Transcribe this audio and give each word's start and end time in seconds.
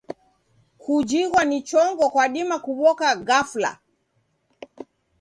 Kujighwa 0.81 1.41
ni 1.49 1.57
chongo 1.69 2.05
kwadima 2.13 2.55
kuw'oka 2.65 3.09
gafla. 3.27 3.71